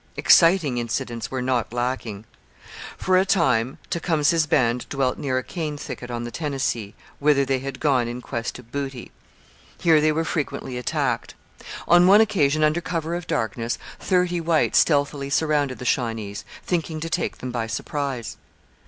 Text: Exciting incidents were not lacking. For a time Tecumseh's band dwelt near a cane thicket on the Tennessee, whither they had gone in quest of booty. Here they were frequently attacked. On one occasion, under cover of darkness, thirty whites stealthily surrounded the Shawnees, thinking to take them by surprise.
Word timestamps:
Exciting 0.17 0.79
incidents 0.79 1.29
were 1.29 1.43
not 1.43 1.71
lacking. 1.71 2.25
For 2.97 3.19
a 3.19 3.23
time 3.23 3.77
Tecumseh's 3.91 4.47
band 4.47 4.89
dwelt 4.89 5.19
near 5.19 5.37
a 5.37 5.43
cane 5.43 5.77
thicket 5.77 6.09
on 6.09 6.23
the 6.23 6.31
Tennessee, 6.31 6.95
whither 7.19 7.45
they 7.45 7.59
had 7.59 7.79
gone 7.79 8.07
in 8.07 8.19
quest 8.19 8.57
of 8.57 8.71
booty. 8.71 9.11
Here 9.77 10.01
they 10.01 10.11
were 10.11 10.25
frequently 10.25 10.75
attacked. 10.79 11.35
On 11.87 12.07
one 12.07 12.19
occasion, 12.19 12.63
under 12.63 12.81
cover 12.81 13.13
of 13.13 13.27
darkness, 13.27 13.77
thirty 13.99 14.41
whites 14.41 14.79
stealthily 14.79 15.29
surrounded 15.29 15.77
the 15.77 15.85
Shawnees, 15.85 16.45
thinking 16.63 16.99
to 16.99 17.07
take 17.07 17.37
them 17.37 17.51
by 17.51 17.67
surprise. 17.67 18.37